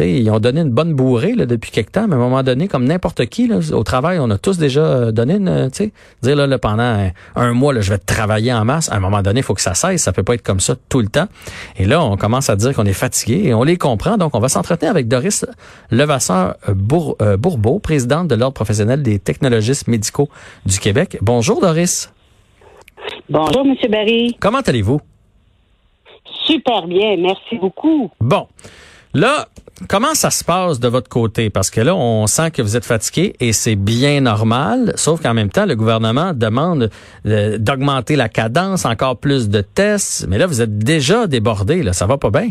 ils 0.00 0.28
ont 0.30 0.40
donné 0.40 0.60
une 0.60 0.70
bonne 0.70 0.94
bourrée 0.94 1.34
là, 1.34 1.46
depuis 1.46 1.70
quelque 1.70 1.92
temps, 1.92 2.06
mais 2.08 2.14
à 2.14 2.16
un 2.16 2.20
moment 2.20 2.42
donné, 2.42 2.68
comme 2.68 2.84
n'importe 2.84 3.26
qui, 3.26 3.46
là, 3.46 3.58
au 3.72 3.84
travail, 3.84 4.18
on 4.18 4.30
a 4.30 4.38
tous 4.38 4.58
déjà 4.58 4.80
euh, 4.80 5.12
donné 5.12 5.34
une, 5.34 5.48
euh, 5.48 5.68
tu 5.68 5.84
sais, 5.84 5.92
dire 6.22 6.34
là, 6.34 6.58
pendant 6.58 7.10
un, 7.36 7.52
mois, 7.52 7.72
là, 7.72 7.80
je 7.80 7.90
vais 7.90 7.98
travailler 7.98 8.52
en 8.52 8.64
masse. 8.64 8.90
À 8.90 8.96
un 8.96 9.00
moment 9.00 9.22
donné, 9.22 9.40
il 9.40 9.42
faut 9.42 9.54
que 9.54 9.60
ça 9.60 9.74
cesse. 9.74 10.02
Ça 10.02 10.12
peut 10.12 10.22
pas 10.22 10.34
être 10.34 10.42
comme 10.42 10.60
ça 10.60 10.74
tout 10.88 11.00
le 11.00 11.08
temps. 11.08 11.26
Et 11.76 11.86
là, 11.86 12.02
on 12.02 12.16
commence 12.16 12.50
à 12.50 12.56
dire 12.56 12.74
qu'on 12.74 12.86
est 12.86 12.92
fatigué 12.92 13.42
et 13.44 13.54
on 13.54 13.62
les 13.62 13.76
comprend. 13.76 14.16
Donc, 14.16 14.34
on 14.34 14.40
va 14.40 14.48
s'entretenir 14.48 14.90
avec 14.90 15.08
Doris 15.08 15.46
Levasseur 15.90 16.56
Bour, 16.68 17.16
euh, 17.22 17.36
Bourbeau, 17.36 17.78
présidente 17.78 18.28
de 18.28 18.34
l'Ordre 18.34 18.54
professionnel 18.54 19.02
des 19.02 19.18
technologistes 19.18 19.86
médicaux 19.86 20.28
du 20.66 20.78
Québec. 20.80 21.18
Bonjour, 21.20 21.60
Doris. 21.60 22.10
Bonjour, 23.28 23.64
M. 23.64 23.74
Barry. 23.90 24.36
Comment 24.40 24.60
allez-vous? 24.60 25.00
Super 26.46 26.86
bien, 26.86 27.16
merci 27.16 27.56
beaucoup. 27.58 28.10
Bon. 28.20 28.48
Là, 29.14 29.46
comment 29.88 30.14
ça 30.14 30.30
se 30.30 30.44
passe 30.44 30.80
de 30.80 30.88
votre 30.88 31.08
côté? 31.08 31.50
Parce 31.50 31.70
que 31.70 31.80
là, 31.80 31.94
on 31.94 32.26
sent 32.26 32.50
que 32.50 32.62
vous 32.62 32.76
êtes 32.76 32.84
fatigué 32.84 33.34
et 33.40 33.52
c'est 33.52 33.76
bien 33.76 34.20
normal, 34.20 34.92
sauf 34.96 35.22
qu'en 35.22 35.34
même 35.34 35.50
temps, 35.50 35.66
le 35.66 35.76
gouvernement 35.76 36.32
demande 36.34 36.90
euh, 37.26 37.58
d'augmenter 37.58 38.16
la 38.16 38.28
cadence, 38.28 38.84
encore 38.84 39.18
plus 39.18 39.48
de 39.48 39.60
tests. 39.60 40.26
Mais 40.28 40.38
là, 40.38 40.46
vous 40.46 40.62
êtes 40.62 40.78
déjà 40.78 41.26
débordé, 41.26 41.82
là. 41.82 41.92
Ça 41.92 42.06
va 42.06 42.18
pas 42.18 42.30
bien? 42.30 42.50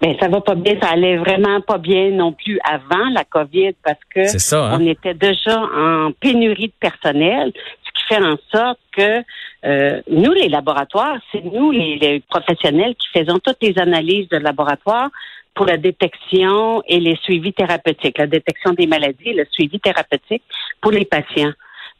Ben, 0.00 0.16
ça 0.18 0.28
va 0.28 0.40
pas 0.40 0.54
bien. 0.54 0.76
Ça 0.80 0.90
allait 0.90 1.18
vraiment 1.18 1.60
pas 1.60 1.78
bien 1.78 2.10
non 2.10 2.32
plus 2.32 2.58
avant 2.64 3.10
la 3.12 3.24
COVID 3.24 3.74
parce 3.84 4.00
que 4.14 4.54
hein? 4.54 4.78
on 4.80 4.86
était 4.86 5.14
déjà 5.14 5.60
en 5.60 6.10
pénurie 6.18 6.68
de 6.68 6.72
personnel, 6.80 7.52
ce 7.54 7.90
qui 7.92 8.06
fait 8.08 8.22
en 8.22 8.36
sorte 8.50 8.80
que 8.96 9.22
euh, 9.66 10.00
nous, 10.10 10.32
les 10.32 10.48
laboratoires, 10.48 11.18
c'est 11.30 11.44
nous, 11.44 11.70
les, 11.70 12.22
professionnels, 12.30 12.94
qui 12.94 13.08
faisons 13.12 13.38
toutes 13.44 13.62
les 13.62 13.78
analyses 13.78 14.28
de 14.30 14.38
laboratoire 14.38 15.10
pour 15.54 15.66
la 15.66 15.76
détection 15.76 16.82
et 16.86 17.00
les 17.00 17.16
suivis 17.16 17.52
thérapeutiques, 17.52 18.18
la 18.18 18.26
détection 18.26 18.72
des 18.72 18.86
maladies 18.86 19.30
et 19.30 19.34
le 19.34 19.46
suivi 19.50 19.80
thérapeutique 19.80 20.42
pour 20.80 20.92
les 20.92 21.04
patients. 21.04 21.52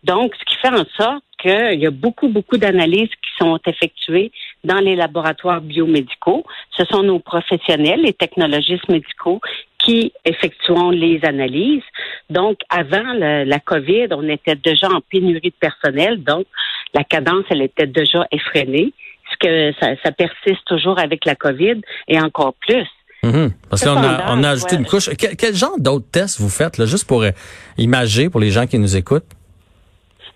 Donc, 0.02 0.34
ce 0.34 0.44
qui 0.44 0.56
fait 0.56 0.68
en 0.68 0.84
sorte 0.96 1.24
qu'il 1.38 1.80
y 1.80 1.86
a 1.86 1.90
beaucoup, 1.90 2.28
beaucoup 2.28 2.56
d'analyses 2.56 3.08
qui 3.08 3.30
sont 3.38 3.58
effectuées 3.66 4.32
dans 4.64 4.78
les 4.78 4.96
laboratoires 4.96 5.60
biomédicaux. 5.60 6.44
Ce 6.76 6.84
sont 6.84 7.02
nos 7.02 7.18
professionnels, 7.18 8.02
les 8.02 8.12
technologistes 8.12 8.88
médicaux, 8.88 9.40
qui 9.78 10.12
effectuons 10.24 10.90
les 10.90 11.20
analyses. 11.24 11.82
Donc, 12.28 12.60
avant 12.68 13.12
la, 13.14 13.60
COVID, 13.60 14.08
on 14.12 14.28
était 14.28 14.56
déjà 14.56 14.88
en 14.88 15.00
pénurie 15.00 15.50
de 15.50 15.54
personnel, 15.60 16.22
donc 16.22 16.46
la 16.94 17.04
cadence, 17.04 17.44
elle 17.50 17.62
était 17.62 17.86
déjà 17.86 18.26
effrénée. 18.30 18.92
Ce 19.32 19.36
que 19.36 19.72
ça 20.02 20.12
persiste 20.12 20.64
toujours 20.66 20.98
avec 20.98 21.24
la 21.24 21.36
COVID 21.36 21.80
et 22.08 22.20
encore 22.20 22.54
plus. 22.54 22.88
Mhm. 23.22 23.50
Parce 23.68 23.84
qu'on 23.84 23.96
a, 23.96 24.32
on 24.34 24.42
a 24.42 24.50
ajouté 24.50 24.76
une 24.76 24.86
couche. 24.86 25.10
Quel, 25.16 25.54
genre 25.54 25.78
d'autres 25.78 26.10
tests 26.10 26.40
vous 26.40 26.48
faites, 26.48 26.78
là, 26.78 26.86
juste 26.86 27.06
pour 27.06 27.22
euh, 27.22 27.30
imager 27.76 28.30
pour 28.30 28.40
les 28.40 28.50
gens 28.50 28.66
qui 28.66 28.78
nous 28.78 28.96
écoutent? 28.96 29.26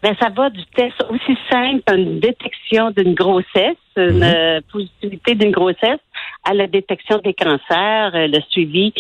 Ben, 0.03 0.15
ça 0.21 0.29
va 0.29 0.51
du 0.51 0.63
test 0.77 1.03
aussi 1.09 1.39
simple, 1.51 1.83
une 1.95 2.21
détection 2.21 2.91
d'une 2.91 3.15
grossesse, 3.15 3.79
une 3.97 4.19
mhm. 4.19 4.23
euh, 4.23 4.61
positivité 4.71 5.35
d'une 5.35 5.51
grossesse, 5.51 6.01
à 6.45 6.53
la 6.53 6.67
détection 6.67 7.19
des 7.25 7.33
cancers, 7.33 8.15
euh, 8.15 8.27
le 8.27 8.41
suivi 8.51 8.93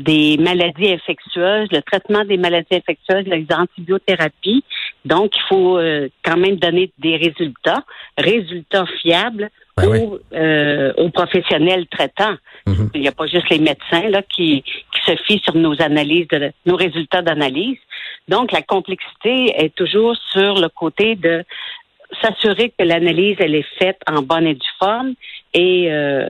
des 0.00 0.36
maladies 0.38 0.92
infectieuses, 0.92 1.68
le 1.70 1.80
traitement 1.82 2.24
des 2.24 2.36
maladies 2.36 2.74
infectieuses, 2.74 3.24
les 3.26 3.46
antibiothérapies. 3.50 4.64
Donc, 5.04 5.32
il 5.34 5.42
faut 5.48 5.78
quand 6.22 6.36
même 6.36 6.56
donner 6.56 6.92
des 6.98 7.16
résultats, 7.16 7.84
résultats 8.18 8.86
fiables 9.00 9.48
ben 9.76 9.88
aux, 9.88 10.18
aux 11.02 11.10
professionnels 11.10 11.86
traitants. 11.86 12.36
Mhm. 12.66 12.90
Il 12.94 13.00
n'y 13.00 13.08
a 13.08 13.12
pas 13.12 13.26
juste 13.26 13.48
les 13.48 13.58
médecins 13.58 14.08
là 14.08 14.22
qui, 14.22 14.62
qui 14.62 15.00
se 15.06 15.16
fient 15.24 15.40
sur 15.42 15.56
nos 15.56 15.80
analyses, 15.80 16.28
de, 16.28 16.52
nos 16.66 16.76
résultats 16.76 17.22
d'analyse. 17.22 17.78
Donc, 18.28 18.52
la 18.52 18.62
complexité 18.62 19.54
est 19.56 19.74
toujours 19.74 20.16
sur 20.32 20.54
le 20.54 20.68
côté 20.68 21.16
de 21.16 21.44
s'assurer 22.22 22.72
que 22.76 22.84
l'analyse 22.84 23.36
elle 23.38 23.54
est 23.54 23.68
faite 23.78 24.00
en 24.08 24.22
bonne 24.22 24.46
et 24.46 24.54
due 24.54 24.76
forme 24.78 25.14
et 25.54 25.92
euh, 25.92 26.28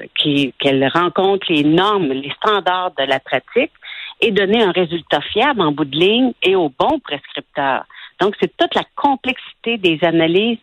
qu'elle 0.58 0.86
rencontre 0.88 1.46
les 1.50 1.64
normes, 1.64 2.08
les 2.12 2.32
standards 2.42 2.92
de 2.98 3.04
la 3.04 3.20
pratique 3.20 3.72
et 4.20 4.30
donner 4.30 4.62
un 4.62 4.72
résultat 4.72 5.20
fiable 5.20 5.62
en 5.62 5.72
bout 5.72 5.86
de 5.86 5.96
ligne 5.96 6.32
et 6.42 6.54
au 6.54 6.70
bon 6.78 6.98
prescripteur. 7.00 7.84
Donc, 8.20 8.34
c'est 8.40 8.54
toute 8.56 8.74
la 8.74 8.84
complexité 8.96 9.78
des 9.78 9.98
analyses 10.02 10.58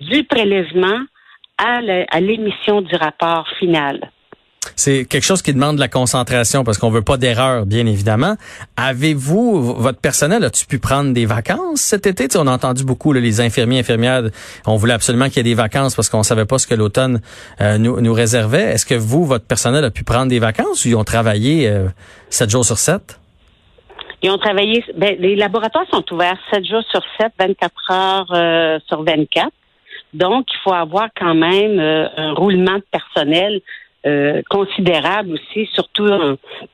du 0.00 0.24
prélèvement 0.24 1.00
à 1.58 2.20
l'émission 2.20 2.82
du 2.82 2.94
rapport 2.96 3.46
final. 3.58 4.10
C'est 4.74 5.04
quelque 5.04 5.22
chose 5.22 5.42
qui 5.42 5.54
demande 5.54 5.76
de 5.76 5.80
la 5.80 5.88
concentration 5.88 6.64
parce 6.64 6.78
qu'on 6.78 6.90
veut 6.90 7.02
pas 7.02 7.16
d'erreur, 7.16 7.66
bien 7.66 7.86
évidemment. 7.86 8.36
Avez-vous, 8.76 9.74
votre 9.74 10.00
personnel, 10.00 10.42
a-tu 10.44 10.66
pu 10.66 10.78
prendre 10.78 11.12
des 11.12 11.26
vacances 11.26 11.80
cet 11.80 12.06
été? 12.06 12.26
on 12.36 12.46
a 12.46 12.52
entendu 12.52 12.84
beaucoup 12.84 13.12
les 13.12 13.40
infirmiers, 13.40 13.78
infirmières, 13.78 14.24
on 14.66 14.76
voulait 14.76 14.94
absolument 14.94 15.26
qu'il 15.26 15.38
y 15.38 15.40
ait 15.40 15.44
des 15.44 15.54
vacances 15.54 15.94
parce 15.94 16.08
qu'on 16.08 16.22
savait 16.22 16.44
pas 16.44 16.58
ce 16.58 16.66
que 16.66 16.74
l'automne 16.74 17.20
euh, 17.60 17.78
nous, 17.78 18.00
nous 18.00 18.12
réservait. 18.12 18.72
Est-ce 18.72 18.84
que 18.84 18.94
vous, 18.94 19.24
votre 19.24 19.46
personnel, 19.46 19.84
a 19.84 19.90
pu 19.90 20.02
prendre 20.04 20.28
des 20.28 20.40
vacances 20.40 20.84
ou 20.84 20.88
ils 20.88 20.96
ont 20.96 21.04
travaillé 21.04 21.68
euh, 21.68 21.86
7 22.30 22.50
jours 22.50 22.64
sur 22.64 22.78
7? 22.78 23.18
Ils 24.26 24.30
ont 24.30 24.38
travaillé, 24.38 24.84
ben, 24.96 25.14
les 25.20 25.36
laboratoires 25.36 25.86
sont 25.88 26.04
ouverts 26.12 26.36
7 26.52 26.64
jours 26.64 26.82
sur 26.90 27.00
7, 27.20 27.32
24 27.38 27.92
heures 27.92 28.32
euh, 28.32 28.78
sur 28.88 29.04
24. 29.04 29.50
Donc, 30.14 30.46
il 30.52 30.58
faut 30.64 30.72
avoir 30.72 31.10
quand 31.16 31.36
même 31.36 31.78
euh, 31.78 32.08
un 32.16 32.32
roulement 32.32 32.74
de 32.74 32.84
personnel 32.90 33.60
euh, 34.04 34.42
considérable 34.50 35.34
aussi, 35.34 35.68
surtout 35.72 36.08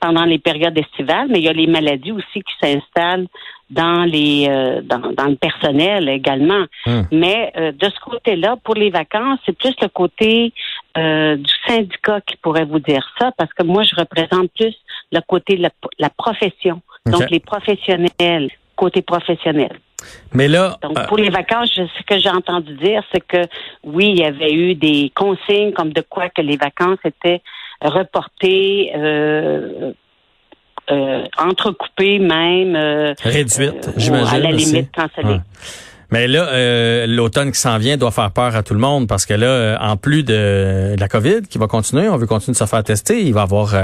pendant 0.00 0.24
les 0.24 0.38
périodes 0.38 0.78
estivales, 0.78 1.28
mais 1.28 1.40
il 1.40 1.44
y 1.44 1.48
a 1.48 1.52
les 1.52 1.66
maladies 1.66 2.12
aussi 2.12 2.40
qui 2.40 2.54
s'installent 2.58 3.26
dans 3.72 4.04
les 4.04 4.46
euh, 4.48 4.82
dans, 4.82 5.12
dans, 5.12 5.28
le 5.28 5.36
personnel 5.36 6.08
également. 6.08 6.64
Hum. 6.86 7.06
Mais 7.10 7.52
euh, 7.56 7.72
de 7.72 7.86
ce 7.86 8.00
côté-là, 8.00 8.56
pour 8.62 8.74
les 8.74 8.90
vacances, 8.90 9.38
c'est 9.46 9.56
plus 9.56 9.74
le 9.80 9.88
côté 9.88 10.52
du 10.96 11.52
syndicat 11.66 12.20
qui 12.20 12.36
pourrait 12.36 12.64
vous 12.64 12.78
dire 12.78 13.06
ça, 13.18 13.30
parce 13.36 13.52
que 13.54 13.62
moi, 13.62 13.82
je 13.82 13.94
représente 13.96 14.50
plus 14.52 14.74
le 15.10 15.20
côté 15.26 15.56
de 15.56 15.68
la, 15.98 16.10
profession, 16.10 16.80
donc 17.06 17.30
les 17.30 17.40
professionnels, 17.40 18.50
côté 18.76 19.02
professionnel. 19.02 19.78
Mais 20.32 20.48
là, 20.48 20.78
donc 20.82 21.06
pour 21.06 21.16
les 21.16 21.30
vacances, 21.30 21.70
ce 21.74 22.02
que 22.06 22.18
j'ai 22.18 22.30
entendu 22.30 22.74
dire, 22.74 23.02
c'est 23.12 23.20
que 23.20 23.42
oui, 23.84 24.08
il 24.10 24.18
y 24.18 24.24
avait 24.24 24.52
eu 24.52 24.74
des 24.74 25.12
consignes 25.14 25.72
comme 25.72 25.92
de 25.92 26.02
quoi 26.02 26.28
que 26.28 26.42
les 26.42 26.56
vacances 26.56 26.98
étaient 27.04 27.42
reportées. 27.82 28.92
Euh, 28.96 29.92
euh, 30.90 31.24
entrecoupées 31.38 32.18
même. 32.18 32.74
Euh, 32.74 33.14
Réduites, 33.22 33.90
j'imagine. 33.96 34.34
À 34.34 34.38
la 34.38 34.50
limite 34.50 34.90
cancellées. 34.92 35.40
Mais 36.12 36.28
là, 36.28 37.06
l'automne 37.06 37.50
qui 37.50 37.58
s'en 37.58 37.78
vient 37.78 37.96
doit 37.96 38.10
faire 38.10 38.30
peur 38.30 38.54
à 38.54 38.62
tout 38.62 38.74
le 38.74 38.80
monde 38.80 39.08
parce 39.08 39.26
que 39.26 39.34
là, 39.34 39.78
en 39.80 39.96
plus 39.96 40.22
de, 40.22 40.94
la 40.98 41.08
COVID 41.08 41.42
qui 41.50 41.58
va 41.58 41.66
continuer, 41.66 42.08
on 42.08 42.16
veut 42.16 42.26
continuer 42.26 42.52
de 42.52 42.58
se 42.58 42.66
faire 42.66 42.84
tester, 42.84 43.22
il 43.22 43.32
va 43.32 43.40
y 43.40 43.42
avoir 43.42 43.74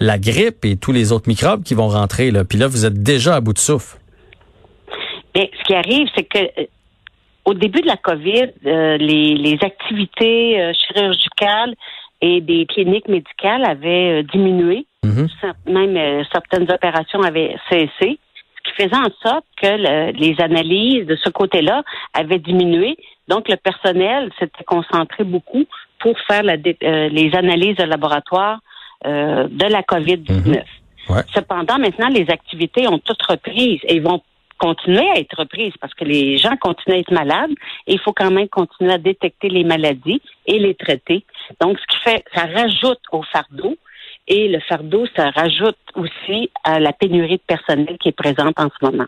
la 0.00 0.18
grippe 0.18 0.64
et 0.64 0.76
tous 0.76 0.92
les 0.92 1.12
autres 1.12 1.28
microbes 1.28 1.62
qui 1.62 1.74
vont 1.74 1.88
rentrer. 1.88 2.30
Là. 2.30 2.44
Puis 2.44 2.58
là, 2.58 2.66
vous 2.66 2.86
êtes 2.86 3.02
déjà 3.02 3.36
à 3.36 3.40
bout 3.40 3.52
de 3.52 3.58
souffle. 3.58 3.98
Mais 5.36 5.50
ce 5.58 5.64
qui 5.64 5.74
arrive, 5.74 6.08
c'est 6.16 6.24
que 6.24 6.38
euh, 6.38 6.64
au 7.44 7.52
début 7.52 7.82
de 7.82 7.86
la 7.86 7.96
COVID, 7.96 8.52
euh, 8.66 8.96
les, 8.96 9.34
les 9.34 9.58
activités 9.60 10.60
euh, 10.60 10.72
chirurgicales 10.72 11.74
et 12.22 12.40
des 12.40 12.64
cliniques 12.66 13.08
médicales 13.08 13.64
avaient 13.64 14.20
euh, 14.20 14.22
diminué. 14.22 14.86
Mhm. 15.04 15.28
Même 15.66 16.24
certaines 16.32 16.70
opérations 16.72 17.20
avaient 17.22 17.54
cessé, 17.70 17.90
ce 18.00 18.25
qui 18.66 18.82
faisait 18.82 18.96
en 18.96 19.10
sorte 19.22 19.44
que 19.60 20.12
les 20.12 20.40
analyses 20.40 21.06
de 21.06 21.16
ce 21.16 21.30
côté-là 21.30 21.82
avaient 22.12 22.38
diminué. 22.38 22.96
Donc, 23.28 23.48
le 23.48 23.56
personnel 23.56 24.30
s'était 24.38 24.64
concentré 24.64 25.24
beaucoup 25.24 25.64
pour 25.98 26.18
faire 26.20 26.42
la, 26.42 26.56
les 26.56 27.30
analyses 27.34 27.76
de 27.76 27.84
laboratoire 27.84 28.60
de 29.04 29.72
la 29.72 29.82
COVID-19. 29.82 30.62
Mhm. 31.08 31.22
Cependant, 31.34 31.78
maintenant, 31.78 32.08
les 32.08 32.28
activités 32.30 32.88
ont 32.88 32.98
toutes 32.98 33.22
repris 33.22 33.80
et 33.84 34.00
vont 34.00 34.22
continuer 34.58 35.08
à 35.10 35.18
être 35.18 35.44
prises 35.44 35.74
parce 35.80 35.94
que 35.94 36.04
les 36.04 36.38
gens 36.38 36.56
continuent 36.56 36.96
à 36.96 36.98
être 36.98 37.12
malades 37.12 37.50
et 37.86 37.94
il 37.94 38.00
faut 38.00 38.12
quand 38.12 38.30
même 38.30 38.48
continuer 38.48 38.92
à 38.92 38.98
détecter 38.98 39.48
les 39.48 39.64
maladies 39.64 40.20
et 40.46 40.58
les 40.58 40.74
traiter. 40.74 41.24
Donc, 41.60 41.78
ce 41.78 41.86
qui 41.86 42.02
fait, 42.02 42.24
ça 42.34 42.46
rajoute 42.46 43.00
au 43.12 43.22
fardeau 43.22 43.76
et 44.28 44.48
le 44.48 44.60
fardeau, 44.60 45.06
ça 45.14 45.30
rajoute 45.30 45.76
aussi 45.94 46.50
à 46.64 46.80
la 46.80 46.92
pénurie 46.92 47.36
de 47.36 47.42
personnel 47.46 47.96
qui 48.00 48.08
est 48.08 48.16
présente 48.16 48.58
en 48.58 48.68
ce 48.68 48.84
moment. 48.84 49.06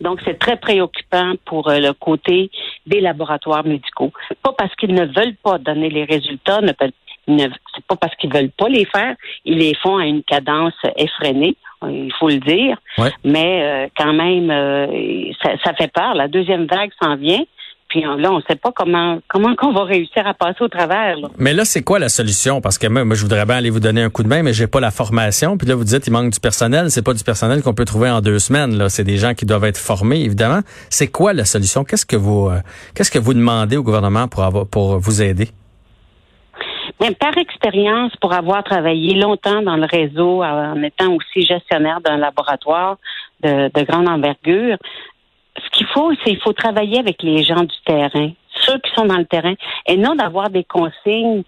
Donc, 0.00 0.20
c'est 0.24 0.38
très 0.38 0.56
préoccupant 0.56 1.34
pour 1.44 1.68
euh, 1.68 1.78
le 1.78 1.92
côté 1.92 2.50
des 2.86 3.00
laboratoires 3.00 3.64
médicaux. 3.64 4.12
Pas 4.42 4.52
parce 4.52 4.74
qu'ils 4.76 4.94
ne 4.94 5.06
veulent 5.06 5.36
pas 5.42 5.58
donner 5.58 5.88
les 5.88 6.04
résultats, 6.04 6.60
ne 6.60 6.72
c'est 7.28 7.84
pas 7.86 7.96
parce 7.96 8.14
qu'ils 8.16 8.32
veulent 8.32 8.50
pas 8.50 8.68
les 8.68 8.84
faire, 8.86 9.14
ils 9.44 9.58
les 9.58 9.74
font 9.74 9.98
à 9.98 10.06
une 10.06 10.22
cadence 10.22 10.74
effrénée 10.96 11.56
il 11.86 12.12
faut 12.18 12.28
le 12.28 12.38
dire. 12.38 12.76
Mais 13.24 13.62
euh, 13.62 13.88
quand 13.96 14.12
même, 14.12 14.50
euh, 14.50 15.32
ça, 15.42 15.74
fait 15.74 15.92
peur. 15.92 16.14
La 16.14 16.28
deuxième 16.28 16.66
vague 16.66 16.90
s'en 17.00 17.16
vient. 17.16 17.42
Puis 17.88 18.02
là, 18.02 18.30
on 18.30 18.36
ne 18.36 18.42
sait 18.42 18.56
pas 18.56 18.70
comment 18.72 19.18
comment 19.28 19.54
qu'on 19.56 19.72
va 19.72 19.84
réussir 19.84 20.26
à 20.26 20.34
passer 20.34 20.62
au 20.62 20.68
travers. 20.68 21.16
Mais 21.38 21.54
là, 21.54 21.64
c'est 21.64 21.82
quoi 21.82 21.98
la 21.98 22.10
solution? 22.10 22.60
Parce 22.60 22.76
que 22.76 22.86
moi, 22.86 23.14
je 23.14 23.22
voudrais 23.22 23.46
bien 23.46 23.56
aller 23.56 23.70
vous 23.70 23.80
donner 23.80 24.02
un 24.02 24.10
coup 24.10 24.22
de 24.22 24.28
main, 24.28 24.42
mais 24.42 24.52
j'ai 24.52 24.66
pas 24.66 24.80
la 24.80 24.90
formation. 24.90 25.56
Puis 25.56 25.66
là, 25.66 25.74
vous 25.74 25.84
dites 25.84 26.06
il 26.06 26.12
manque 26.12 26.32
du 26.32 26.40
personnel. 26.40 26.90
C'est 26.90 27.04
pas 27.04 27.14
du 27.14 27.24
personnel 27.24 27.62
qu'on 27.62 27.74
peut 27.74 27.86
trouver 27.86 28.10
en 28.10 28.20
deux 28.20 28.38
semaines. 28.38 28.76
Là, 28.76 28.90
c'est 28.90 29.04
des 29.04 29.16
gens 29.16 29.32
qui 29.32 29.46
doivent 29.46 29.64
être 29.64 29.78
formés, 29.78 30.20
évidemment. 30.20 30.60
C'est 30.90 31.08
quoi 31.08 31.32
la 31.32 31.44
solution? 31.44 31.84
Qu'est-ce 31.84 32.06
que 32.06 32.16
vous 32.16 32.48
euh, 32.48 32.58
qu'est-ce 32.94 33.10
que 33.10 33.18
vous 33.18 33.32
demandez 33.32 33.78
au 33.78 33.82
gouvernement 33.82 34.28
pour 34.28 34.42
avoir 34.42 34.66
pour 34.66 34.98
vous 34.98 35.22
aider? 35.22 35.48
Mais 37.00 37.12
par 37.14 37.36
expérience, 37.38 38.12
pour 38.20 38.32
avoir 38.32 38.64
travaillé 38.64 39.14
longtemps 39.14 39.62
dans 39.62 39.76
le 39.76 39.86
réseau, 39.86 40.42
en 40.42 40.82
étant 40.82 41.14
aussi 41.14 41.46
gestionnaire 41.46 42.00
d'un 42.00 42.16
laboratoire 42.16 42.96
de, 43.42 43.84
grande 43.84 44.08
envergure, 44.08 44.76
ce 45.68 45.78
qu'il 45.78 45.86
faut, 45.88 46.12
c'est 46.24 46.30
qu'il 46.30 46.40
faut 46.40 46.52
travailler 46.52 46.98
avec 46.98 47.22
les 47.22 47.42
gens 47.42 47.62
du 47.62 47.76
terrain, 47.84 48.30
ceux 48.54 48.78
qui 48.78 48.90
sont 48.94 49.06
dans 49.06 49.16
le 49.16 49.26
terrain, 49.26 49.54
et 49.86 49.96
non 49.96 50.14
d'avoir 50.14 50.50
des 50.50 50.64
consignes 50.64 51.42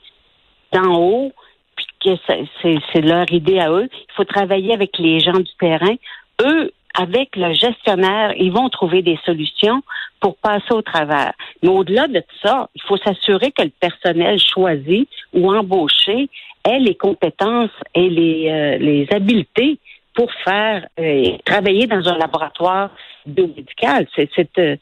d'en 0.72 0.94
haut, 0.94 1.32
puis 1.76 1.86
que 2.04 2.78
c'est 2.92 3.00
leur 3.00 3.30
idée 3.32 3.58
à 3.58 3.70
eux. 3.70 3.88
Il 3.92 4.14
faut 4.14 4.24
travailler 4.24 4.74
avec 4.74 4.98
les 4.98 5.20
gens 5.20 5.38
du 5.38 5.52
terrain. 5.58 5.94
Eux, 6.42 6.72
avec 6.94 7.36
le 7.36 7.52
gestionnaire, 7.54 8.34
ils 8.36 8.52
vont 8.52 8.68
trouver 8.68 9.02
des 9.02 9.18
solutions 9.24 9.82
pour 10.20 10.36
passer 10.36 10.72
au 10.72 10.82
travers. 10.82 11.32
Mais 11.62 11.68
au-delà 11.68 12.08
de 12.08 12.22
ça, 12.42 12.68
il 12.74 12.82
faut 12.82 12.96
s'assurer 12.98 13.52
que 13.52 13.62
le 13.62 13.72
personnel 13.80 14.38
choisi 14.38 15.08
ou 15.32 15.52
embauché 15.52 16.28
ait 16.64 16.78
les 16.78 16.94
compétences 16.94 17.70
et 17.94 18.08
les, 18.08 18.48
euh, 18.48 18.78
les 18.78 19.08
habiletés 19.12 19.78
pour 20.14 20.32
faire 20.44 20.86
euh, 20.98 21.36
travailler 21.44 21.86
dans 21.86 22.06
un 22.08 22.18
laboratoire 22.18 22.90
biomédical. 23.26 24.06
C'est 24.14 24.58
euh, 24.58 24.76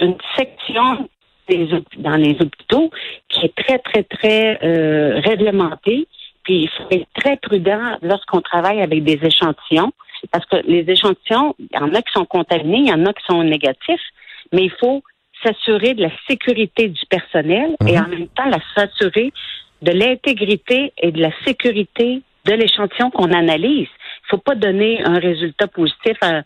une 0.00 0.16
section 0.36 1.08
des, 1.48 1.68
dans 1.98 2.16
les 2.16 2.36
hôpitaux 2.40 2.90
qui 3.28 3.46
est 3.46 3.54
très, 3.54 3.78
très, 3.78 4.04
très 4.04 4.54
réglementée. 5.20 6.06
Puis 6.44 6.62
il 6.62 6.68
faut 6.70 6.88
être 6.90 7.06
très 7.14 7.36
prudent 7.36 7.98
lorsqu'on 8.02 8.40
travaille 8.40 8.80
avec 8.80 9.04
des 9.04 9.18
échantillons 9.22 9.92
parce 10.30 10.46
que 10.46 10.56
les 10.66 10.88
échantillons, 10.88 11.54
il 11.58 11.68
y 11.72 11.78
en 11.78 11.92
a 11.94 12.02
qui 12.02 12.12
sont 12.12 12.24
contaminés, 12.24 12.78
il 12.78 12.88
y 12.88 12.92
en 12.92 13.04
a 13.06 13.12
qui 13.12 13.24
sont 13.28 13.42
négatifs, 13.42 14.00
mais 14.52 14.64
il 14.64 14.72
faut 14.78 15.02
s'assurer 15.44 15.94
de 15.94 16.02
la 16.02 16.10
sécurité 16.28 16.88
du 16.88 17.04
personnel 17.06 17.74
et 17.86 17.96
mhm. 17.96 18.04
en 18.04 18.08
même 18.08 18.28
temps 18.28 18.50
s'assurer 18.76 19.32
de 19.82 19.90
l'intégrité 19.90 20.92
et 20.98 21.10
de 21.10 21.20
la 21.20 21.30
sécurité 21.44 22.22
de 22.44 22.52
l'échantillon 22.52 23.10
qu'on 23.10 23.32
analyse. 23.32 23.88
Il 24.32 24.36
ne 24.36 24.38
faut 24.38 24.44
pas 24.44 24.54
donner 24.54 25.04
un 25.04 25.18
résultat 25.18 25.66
positif 25.66 26.16
à, 26.22 26.42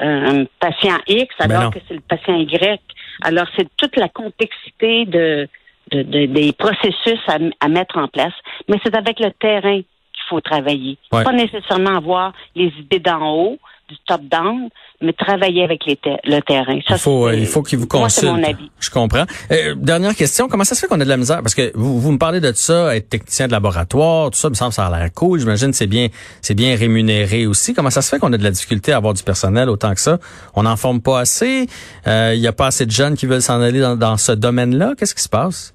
un 0.00 0.44
patient 0.60 0.96
X 1.08 1.34
ben 1.40 1.50
alors 1.50 1.72
que 1.72 1.80
c'est 1.86 1.94
le 1.94 2.00
patient 2.00 2.36
Y. 2.36 2.80
Alors 3.22 3.46
c'est 3.56 3.68
toute 3.76 3.96
la 3.96 4.08
complexité 4.08 5.04
de, 5.04 5.48
des 5.90 6.52
processus 6.52 7.18
à, 7.26 7.38
à 7.60 7.68
mettre 7.68 7.98
en 7.98 8.06
place, 8.08 8.32
mais 8.68 8.76
c'est 8.84 8.96
avec 8.96 9.18
le 9.18 9.32
terrain 9.32 9.82
faut 10.28 10.40
travailler. 10.40 10.98
Pas 11.10 11.32
nécessairement 11.32 11.96
avoir 11.96 12.32
les 12.54 12.72
idées 12.78 13.00
d'en 13.00 13.34
haut, 13.34 13.58
du 13.88 13.96
top-down, 14.06 14.68
mais 15.00 15.12
travailler 15.12 15.64
avec 15.64 15.84
les 15.86 15.98
le 16.24 16.40
terrain. 16.40 16.78
Ça, 16.86 16.94
il 16.94 16.98
faut, 16.98 17.30
il 17.30 17.46
faut 17.46 17.62
qu'il 17.62 17.78
vous 17.78 17.86
consulte. 17.86 18.30
mon 18.30 18.42
avis. 18.42 18.70
Je 18.80 18.90
comprends. 18.90 19.24
Euh, 19.50 19.74
dernière 19.76 20.14
question, 20.14 20.48
comment 20.48 20.64
ça 20.64 20.74
se 20.74 20.80
fait 20.80 20.86
qu'on 20.86 21.00
a 21.00 21.04
de 21.04 21.08
la 21.08 21.16
misère? 21.16 21.40
Parce 21.42 21.54
que 21.54 21.72
vous, 21.74 22.00
vous 22.00 22.12
me 22.12 22.18
parlez 22.18 22.40
de 22.40 22.52
ça, 22.54 22.94
être 22.94 23.08
technicien 23.08 23.46
de 23.46 23.52
laboratoire, 23.52 24.30
tout 24.30 24.38
ça, 24.38 24.50
me 24.50 24.54
semble 24.54 24.72
ça 24.72 24.86
a 24.86 24.98
l'air 24.98 25.08
cool. 25.14 25.40
J'imagine 25.40 25.72
c'est 25.72 25.86
bien, 25.86 26.08
c'est 26.42 26.54
bien 26.54 26.76
rémunéré 26.76 27.46
aussi. 27.46 27.74
Comment 27.74 27.90
ça 27.90 28.02
se 28.02 28.10
fait 28.10 28.18
qu'on 28.18 28.32
a 28.32 28.38
de 28.38 28.44
la 28.44 28.50
difficulté 28.50 28.92
à 28.92 28.96
avoir 28.98 29.14
du 29.14 29.22
personnel 29.22 29.68
autant 29.68 29.94
que 29.94 30.00
ça? 30.00 30.18
On 30.54 30.64
n'en 30.64 30.76
forme 30.76 31.00
pas 31.00 31.20
assez? 31.20 31.66
Euh, 32.06 32.32
il 32.34 32.40
n'y 32.40 32.46
a 32.46 32.52
pas 32.52 32.66
assez 32.66 32.86
de 32.86 32.90
jeunes 32.90 33.16
qui 33.16 33.26
veulent 33.26 33.42
s'en 33.42 33.60
aller 33.60 33.80
dans, 33.80 33.96
dans 33.96 34.16
ce 34.16 34.32
domaine-là? 34.32 34.94
Qu'est-ce 34.98 35.14
qui 35.14 35.22
se 35.22 35.28
passe? 35.28 35.74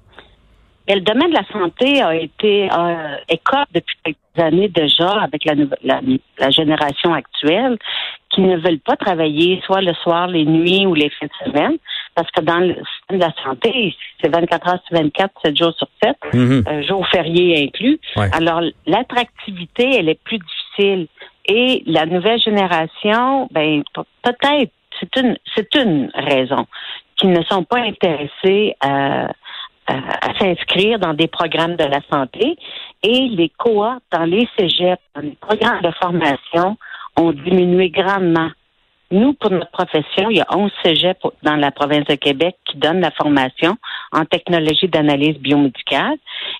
Mais 0.86 0.96
le 0.96 1.00
domaine 1.00 1.30
de 1.30 1.34
la 1.34 1.46
santé 1.52 2.02
a 2.02 2.14
été 2.14 2.68
euh, 2.70 3.16
écope 3.28 3.68
depuis 3.74 3.96
quelques 4.04 4.18
années 4.36 4.68
déjà 4.68 5.10
avec 5.22 5.44
la, 5.44 5.54
la, 5.82 6.00
la, 6.38 6.50
génération 6.50 7.14
actuelle 7.14 7.78
qui 8.30 8.42
ne 8.42 8.56
veulent 8.58 8.80
pas 8.80 8.96
travailler 8.96 9.62
soit 9.64 9.80
le 9.80 9.94
soir, 9.94 10.26
les 10.26 10.44
nuits 10.44 10.86
ou 10.86 10.94
les 10.94 11.08
fins 11.10 11.26
de 11.26 11.50
semaine 11.50 11.78
parce 12.14 12.30
que 12.30 12.42
dans 12.42 12.58
le 12.58 12.74
système 12.74 13.18
de 13.18 13.24
la 13.24 13.32
santé, 13.42 13.96
c'est 14.20 14.28
24 14.28 14.68
heures 14.68 14.80
sur 14.86 14.96
24, 14.96 15.32
7 15.44 15.56
jours 15.56 15.74
sur 15.76 15.88
7, 16.02 16.16
mm 16.32 16.62
euh, 16.68 16.82
jours 16.82 17.06
fériés 17.08 17.64
inclus. 17.64 17.98
Alors, 18.32 18.62
l'attractivité, 18.86 19.98
elle 19.98 20.08
est 20.08 20.22
plus 20.22 20.38
difficile. 20.38 21.08
Et 21.46 21.82
la 21.86 22.06
nouvelle 22.06 22.40
génération, 22.40 23.48
ben 23.50 23.82
peut-être, 24.22 24.72
c'est 25.00 25.16
une, 25.16 25.36
c'est 25.54 25.74
une 25.74 26.10
raison, 26.14 26.66
qu'ils 27.16 27.32
ne 27.32 27.42
sont 27.42 27.64
pas 27.64 27.80
intéressés 27.80 28.76
à 28.80 29.28
à, 29.86 30.34
s'inscrire 30.38 30.98
dans 30.98 31.14
des 31.14 31.28
programmes 31.28 31.76
de 31.76 31.84
la 31.84 32.00
santé 32.10 32.56
et 33.02 33.28
les 33.28 33.50
cohortes 33.50 34.02
dans 34.12 34.24
les 34.24 34.48
cégeps, 34.58 35.02
dans 35.14 35.22
les 35.22 35.36
programmes 35.40 35.82
de 35.82 35.90
formation 36.02 36.76
ont 37.16 37.32
diminué 37.32 37.90
grandement. 37.90 38.50
Nous, 39.10 39.34
pour 39.34 39.50
notre 39.50 39.70
profession, 39.70 40.30
il 40.30 40.38
y 40.38 40.40
a 40.40 40.46
11 40.50 40.72
cégeps 40.82 41.20
dans 41.42 41.56
la 41.56 41.70
province 41.70 42.06
de 42.06 42.14
Québec 42.14 42.56
qui 42.64 42.78
donnent 42.78 43.00
la 43.00 43.10
formation 43.12 43.76
en 44.12 44.24
technologie 44.24 44.88
d'analyse 44.88 45.38
biomédicale 45.38 46.16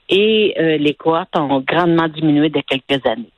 et 0.09 0.55
euh, 0.59 0.77
les 0.77 0.95
cohortes 0.95 1.37
ont 1.37 1.61
grandement 1.61 2.09
diminué 2.09 2.51
de 2.51 2.61
quelques 2.61 3.05
années. 3.07 3.31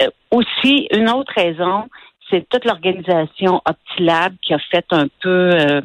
Euh, 0.00 0.08
aussi, 0.30 0.88
une 0.92 1.10
autre 1.10 1.32
raison, 1.36 1.88
c'est 2.30 2.48
toute 2.48 2.64
l'organisation 2.64 3.60
Optilab 3.64 4.34
qui 4.42 4.54
a 4.54 4.58
fait 4.58 4.86
un 4.90 5.06
peu 5.20 5.50
euh, 5.52 5.80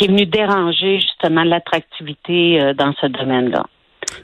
qui 0.00 0.06
est 0.06 0.08
venu 0.08 0.24
déranger 0.24 0.98
justement 0.98 1.44
l'attractivité 1.44 2.60
euh, 2.60 2.72
dans 2.72 2.94
ce 3.00 3.06
domaine-là. 3.06 3.64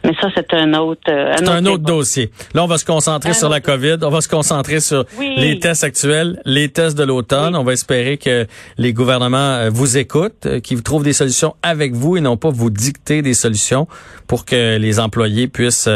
Mais 0.04 0.12
ça, 0.20 0.28
c'est 0.34 0.52
un 0.54 0.72
autre. 0.74 1.02
Euh, 1.08 1.34
c'est 1.36 1.48
un 1.48 1.64
autre 1.66 1.84
dossier. 1.84 2.30
Là, 2.54 2.64
on 2.64 2.66
va 2.66 2.78
se 2.78 2.84
concentrer 2.84 3.34
sur 3.34 3.48
la 3.48 3.60
COVID. 3.60 3.98
On 4.02 4.08
va 4.08 4.20
se 4.20 4.28
concentrer 4.28 4.80
sur 4.80 5.04
les 5.20 5.60
tests 5.60 5.84
actuels, 5.84 6.40
les 6.44 6.70
tests 6.70 6.98
de 6.98 7.04
l'automne. 7.04 7.54
On 7.54 7.62
va 7.62 7.74
espérer 7.74 8.16
que 8.16 8.46
les 8.78 8.92
gouvernements 8.92 9.36
euh, 9.36 9.70
vous 9.70 9.96
écoutent, 9.98 10.60
qu'ils 10.62 10.82
trouvent 10.82 11.04
des 11.04 11.12
solutions 11.12 11.54
avec 11.62 11.92
vous 11.92 12.16
et 12.16 12.20
non 12.20 12.36
pas 12.36 12.50
vous 12.50 12.70
dicter 12.70 13.20
des 13.22 13.34
solutions 13.34 13.86
pour 14.26 14.44
que 14.44 14.76
les 14.78 14.98
employés 14.98 15.46
puissent 15.46 15.90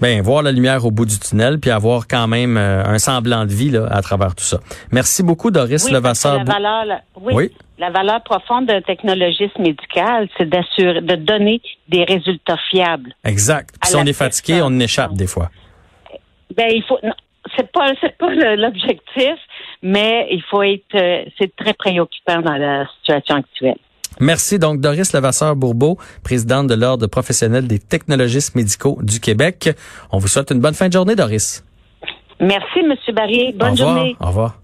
ben, 0.00 0.20
voir 0.22 0.42
la 0.42 0.50
lumière 0.50 0.84
au 0.84 0.90
bout 0.90 1.04
du 1.04 1.18
tunnel 1.18 1.60
puis 1.60 1.70
avoir 1.70 2.08
quand 2.08 2.26
même 2.26 2.56
un 2.56 2.98
semblant 2.98 3.44
de 3.44 3.52
vie 3.52 3.70
là, 3.70 3.86
à 3.90 4.02
travers 4.02 4.34
tout 4.34 4.44
ça. 4.44 4.58
Merci 4.90 5.22
beaucoup, 5.22 5.52
Doris 5.52 5.84
oui, 5.84 5.92
Levasseur. 5.92 6.38
La 6.38 6.44
valeur, 6.44 7.00
oui 7.20 7.52
la 7.78 7.90
valeur 7.90 8.22
profonde 8.22 8.66
d'un 8.66 8.82
technologiste 8.82 9.58
médical, 9.58 10.28
c'est 10.36 10.48
d'assurer, 10.48 11.00
de 11.00 11.14
donner 11.14 11.60
des 11.88 12.04
résultats 12.04 12.58
fiables. 12.70 13.14
Exact. 13.24 13.74
Puis 13.80 13.90
si 13.90 13.96
on 13.96 14.04
est 14.04 14.12
fatigué, 14.12 14.60
on 14.62 14.78
échappe 14.80 15.14
des 15.14 15.26
fois. 15.26 15.50
Ben 16.56 16.68
il 16.70 16.82
faut. 16.82 16.98
C'est 17.56 17.70
pas 17.72 17.92
c'est 18.00 18.16
pas 18.18 18.30
l'objectif, 18.56 19.38
mais 19.82 20.28
il 20.30 20.42
faut 20.50 20.62
être. 20.62 20.94
Euh, 20.94 21.24
c'est 21.38 21.54
très 21.56 21.72
préoccupant 21.72 22.42
dans 22.42 22.56
la 22.56 22.86
situation 22.98 23.36
actuelle. 23.36 23.78
Merci 24.20 24.58
donc 24.58 24.80
Doris 24.80 25.12
Levasseur-Bourbeau, 25.12 25.96
présidente 26.24 26.66
de 26.66 26.74
l'Ordre 26.74 27.06
professionnel 27.06 27.68
des 27.68 27.78
technologistes 27.78 28.56
médicaux 28.56 28.98
du 29.02 29.20
Québec. 29.20 29.70
On 30.10 30.18
vous 30.18 30.28
souhaite 30.28 30.50
une 30.50 30.60
bonne 30.60 30.74
fin 30.74 30.88
de 30.88 30.92
journée, 30.92 31.14
Doris. 31.14 31.64
Merci, 32.40 32.82
Monsieur 32.82 33.12
Barry. 33.12 33.52
Bonne 33.52 33.76
journée. 33.76 34.16
Au 34.20 34.26
revoir. 34.26 34.56